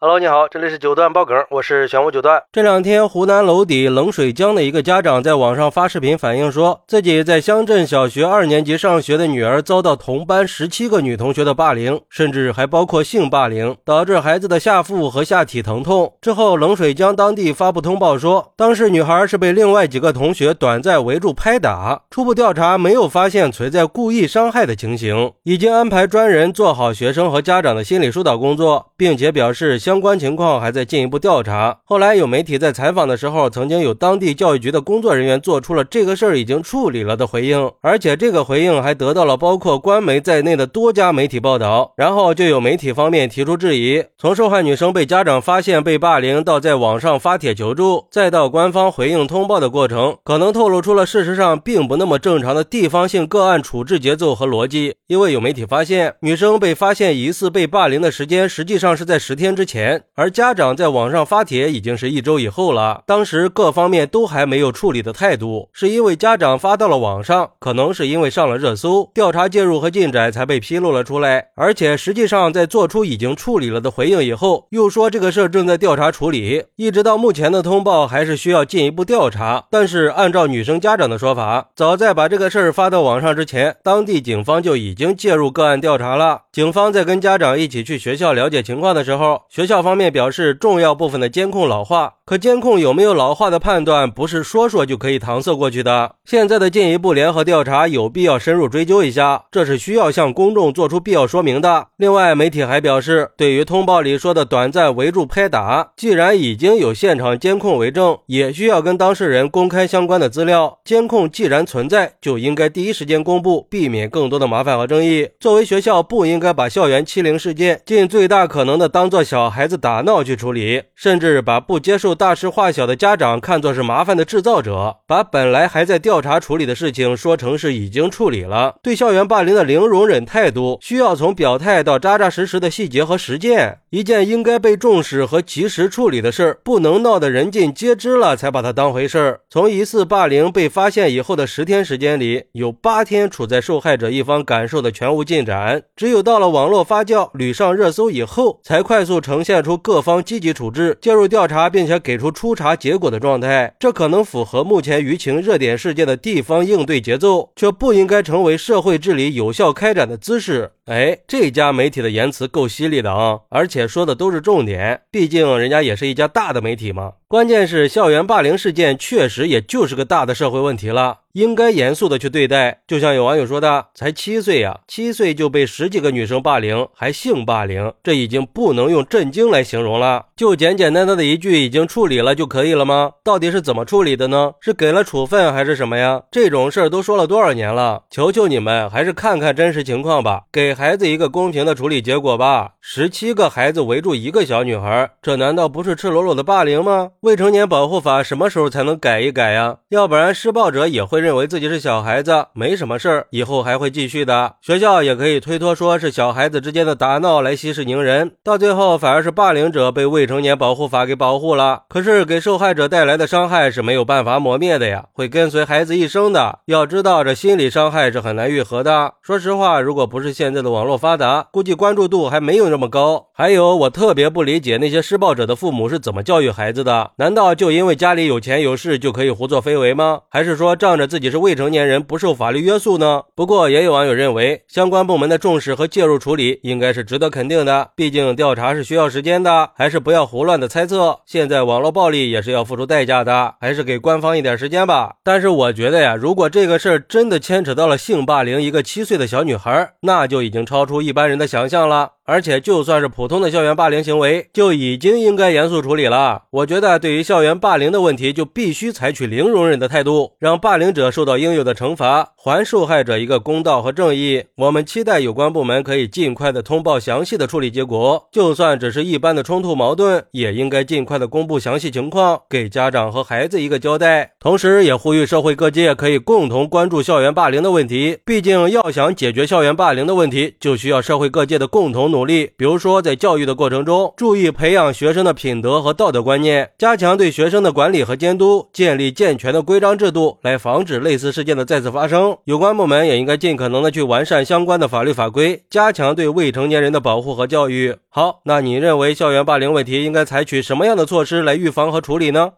[0.00, 2.40] Hello，你好，这里是九段爆梗，我是玄武九段。
[2.52, 16.14] 这两天，湖南娄底冷水江的一个家长在网上发视频反映，说自己在乡镇小学二年级上学的女儿遭到同班十七个女同学的霸凌，甚至还包括性霸凌，导致孩子的下腹和下体疼痛。
[16.20, 22.02] 之后，冷水江当地发布通报说，当时女孩是被另外几个同学短暂围住拍打。
[22.08, 29.76] 初步调查没有发现存在故意伤害的情形，已经安排专人做好学生和家长的心理疏导工作，并且表示。
[29.88, 31.78] 相关情况还在进一步调查。
[31.82, 41.94] 后来有媒体在采访的时候，曾经有当地教育局的工作人员做出了这个事儿已经处理了的回应，而且这个回应还得到了包括官媒在内的多家媒体报道。
[41.96, 54.96] 然后就有媒体方面提出质疑：从受害女生被家长发现被霸凌，到在网上发帖求助，再到官方回应通报的过程，可能透露出了事实上并不那么正常的地方性个案处置节奏和逻辑。
[55.06, 59.77] 因为有媒体发现，女生被发现疑似被霸凌的时间实际上是在十天之前。
[59.78, 63.04] 前，而家长在网上发帖已经是一周以后了。
[63.06, 71.50] 当时各方面都还没有处理的态度，是因为家长发到了网上，可能是因为上了热搜，调查介入和进展才被披露了出来。
[71.54, 79.66] 而且实际上在做出已经处理了的回应以后，又说这个事儿正在调查处理，一直到目前的通报还是需要进一步调查。
[79.70, 86.42] 但是按照女生家长的说法，早在把这个事儿发到网上之前，当地警方就已经介入个案调查了。
[86.50, 92.17] 警方在跟家长一起去学校了解情况的时候，学校方面表示，重要部分的监控老化。
[92.28, 96.16] 可监控有没有老化的判断，不是说说就可以搪塞过去的。
[96.26, 101.86] 现在的进一步联合调查有必要深入追究一下，这是需要向公众做出必要说明的。
[101.96, 110.80] 另外，媒体还表示，对于通报里说的短暂围住拍打，既然已经有现场监控为证，也需要跟当事人公开相关的资料。
[110.84, 115.30] 监控既然存在，就应该第一时间公布，避免更多的麻烦和争议。
[115.40, 122.17] 作为学校，不应该把校园欺凌事件尽最大可能的当做小孩子打闹去处理，甚至把不接受。
[122.18, 128.74] 大事化小的家长看作是麻烦的制造者，把本来还在调查处理的事情说成是已经处理了。
[128.82, 133.78] 对校园霸凌的零容忍态度，需要从表态到扎扎实实的细节和实践。
[133.90, 139.40] 一件应该被重视和及时处理的事儿，不能闹得人尽皆知了才把它当回事儿。
[139.48, 152.02] 从疑似霸凌被发现以后的十天时间里，有八天处在受害者一方感受的全无进展，只有到了网络发酵、屡上热搜以后，才快速呈现出各方积极处置、介入调查，并且。
[152.08, 160.70] 给出初查结果的状态，这可能符合目前舆情热点事件的地方应对节奏，却不应该成为社会治理有效开展的姿势。
[160.86, 167.12] 哎，这家媒体的言辞够犀利的啊，而且说的都是重点，毕竟人家也是一家大的媒体嘛。
[167.28, 172.80] 关键是校园霸凌事件确实也就是个大的社会问题了，应该严肃的去对待。
[172.86, 180.24] 就像有网友说的，才七岁呀，七岁就被十几个女生霸凌，还性霸凌，这已经不能用震惊来形容了。
[180.34, 183.10] 就简简单单的一句已经处理了就可以了吗？
[183.22, 184.54] 到底是怎么处理的呢？
[184.62, 186.22] 是给了处分还是什么呀？
[186.30, 188.04] 这种事儿都说了多少年了？
[188.08, 192.70] 求求你们，还是看看真实情况吧，给孩子一个公平的处理结果吧。
[192.80, 197.10] 十七个孩子围住一个小女孩，这难道不是赤裸裸的霸凌吗？
[197.22, 199.78] 未成年保护法什么时候才能改一改呀？
[199.88, 204.54] 要不然施暴者也会认为自己是小孩子，没什么事儿，以后还会继续的。
[204.60, 211.82] 学校也可以推脱说是小孩子之间的打闹来息事宁人，到最后反而是霸凌者被未成年保护法给保护了。
[211.88, 216.60] 可是给受害者带来的伤害是没有办法磨灭的呀，会跟随孩子一生的。
[216.66, 219.14] 要知道这心理伤害是很难愈合的。
[219.22, 223.26] 说实话，如果不是现在的网络发达，估计关注度还没有那么高。
[223.34, 227.07] 还有，我特别不理解那些施暴者的父母是怎么教育孩子的？
[227.16, 227.54] 难道？
[227.54, 230.20] 就因为家里有钱有势就可以胡作非为吗？
[230.28, 233.22] 还是说仗着自己是未成年人不受法律约束呢？
[233.34, 237.90] 不过也有网友认为，相关部门的重视和介入处理应该是值得肯定的。
[237.96, 241.18] 毕竟调查是需要时间的，还是不要胡乱的猜测。
[241.26, 245.14] 现在网络暴力也是要付出代价的，还是给官方一点时间吧。
[245.24, 252.12] 但是我觉得呀，如果这个事儿真的牵扯到了性霸凌一个七岁的小女孩，那就已经超出一般人的想象了。
[252.28, 256.42] 而且就算是普通的校园霸凌行为，就已经应该严肃处理了。
[256.50, 264.44] 我觉得对于校园霸凌的问题，就必须采取零容忍的态度，让霸凌者受到应有的惩罚，还受害者一个公道和正义。
[264.56, 274.32] 我们期待有关部门可以尽快的通报详细的处理结果，就算只是一般的冲突矛盾，也应该尽快的公布详细情况，给家长和孩子一个交代。
[274.38, 278.18] 同时，也呼吁社会各界可以共同关注校园霸凌的问题。
[278.26, 282.17] 毕竟，要想解决校园霸凌的问题，就需要社会各界的共同努。
[282.18, 292.36] 努力，比如说在教育的过程中，注意培养学生的品德和道德观念，加强对学生的管理和监督，建立健全的规章制度，来防止类似事件的再次发生。
[292.44, 297.94] 有关部门也应该尽可能的去完善相关的法律法规，加强对未成年人的保护和教育。
[298.08, 302.50] 好，那你认为校园霸凌问题应该采取什么样的措施来预防和处理呢？